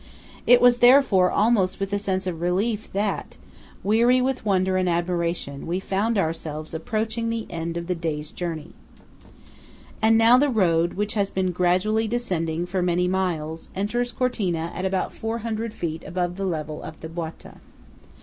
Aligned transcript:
It 0.47 0.61
was 0.61 0.79
therefore 0.79 1.29
almost 1.29 1.79
with 1.79 1.93
a 1.93 1.99
sense 1.99 2.25
of 2.25 2.41
relief 2.41 2.91
that, 2.91 3.37
weary 3.83 4.19
with 4.19 4.43
wonder 4.43 4.75
and 4.75 4.89
admiration, 4.89 5.67
we 5.67 5.79
found 5.79 6.17
ourselves 6.17 6.73
approaching 6.73 7.29
the 7.29 7.45
end 7.51 7.77
of 7.77 7.85
the 7.85 7.93
day's 7.93 8.31
journey. 8.31 8.71
HIGH 8.71 8.95
STREET, 8.95 9.33
CORTINA. 9.41 9.97
And 10.01 10.17
now 10.17 10.37
the 10.39 10.49
road, 10.49 10.93
which 10.95 11.13
has 11.13 11.29
been 11.29 11.51
gradually 11.51 12.07
descending 12.07 12.65
for 12.65 12.81
many 12.81 13.07
miles, 13.07 13.69
enters 13.75 14.11
Cortina 14.11 14.71
at 14.73 14.85
about 14.85 15.13
a 15.23 15.37
hundred 15.37 15.71
feet 15.71 16.03
above 16.03 16.35
the 16.35 16.45
level 16.45 16.81
of 16.81 17.01
the 17.01 17.07
Boita. 17.07 17.57